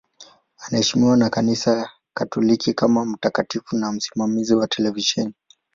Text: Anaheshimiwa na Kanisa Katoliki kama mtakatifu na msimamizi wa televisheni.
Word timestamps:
Anaheshimiwa 0.57 1.17
na 1.17 1.29
Kanisa 1.29 1.89
Katoliki 2.13 2.73
kama 2.73 3.05
mtakatifu 3.05 3.75
na 3.77 3.91
msimamizi 3.91 4.55
wa 4.55 4.67
televisheni. 4.67 5.33